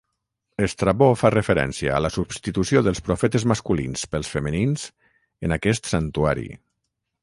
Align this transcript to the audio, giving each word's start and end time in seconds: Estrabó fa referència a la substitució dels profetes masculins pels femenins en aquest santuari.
Estrabó 0.67 1.09
fa 1.23 1.29
referència 1.35 1.91
a 1.95 1.99
la 2.07 2.11
substitució 2.17 2.83
dels 2.89 3.03
profetes 3.11 3.47
masculins 3.55 4.09
pels 4.15 4.35
femenins 4.35 4.91
en 5.49 5.59
aquest 5.61 5.97
santuari. 5.97 6.53